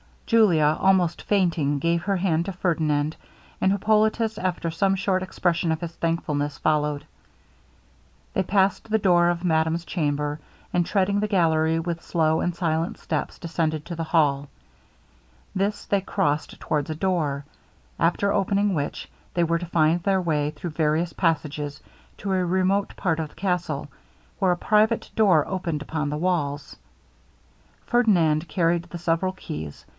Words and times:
Julia, 0.25 0.77
almost 0.79 1.23
fainting, 1.23 1.77
gave 1.77 2.03
her 2.03 2.15
hand 2.15 2.45
to 2.45 2.53
Ferdinand, 2.53 3.17
and 3.59 3.71
Hippolitus, 3.71 4.37
after 4.37 4.71
some 4.71 4.95
short 4.95 5.21
expression 5.21 5.73
of 5.73 5.81
his 5.81 5.91
thankfulness, 5.95 6.57
followed. 6.57 7.05
They 8.33 8.41
passed 8.41 8.89
the 8.89 8.97
door 8.97 9.29
of 9.29 9.43
madame's 9.43 9.83
chamber; 9.83 10.39
and 10.73 10.85
treading 10.85 11.19
the 11.19 11.27
gallery 11.27 11.79
with 11.79 12.01
slow 12.01 12.39
and 12.39 12.55
silent 12.55 12.97
steps, 12.97 13.37
descended 13.39 13.83
to 13.85 13.95
the 13.95 14.05
hall. 14.05 14.47
This 15.53 15.85
they 15.85 15.99
crossed 16.01 16.59
towards 16.61 16.89
a 16.89 16.95
door, 16.95 17.43
after 17.99 18.31
opening 18.31 18.73
which, 18.73 19.09
they 19.33 19.43
were 19.43 19.59
to 19.59 19.65
find 19.65 20.01
their 20.01 20.21
way, 20.21 20.51
through 20.51 20.71
various 20.71 21.11
passages, 21.11 21.81
to 22.17 22.31
a 22.31 22.43
remote 22.45 22.95
part 22.95 23.19
of 23.19 23.29
the 23.29 23.35
castle, 23.35 23.89
where 24.39 24.53
a 24.53 24.57
private 24.57 25.11
door 25.13 25.45
opened 25.45 25.81
upon 25.81 26.09
the 26.09 26.17
walls. 26.17 26.77
Ferdinand 27.85 28.47
carried 28.47 28.83
the 28.85 28.97
several 28.97 29.33
keys. 29.33 29.85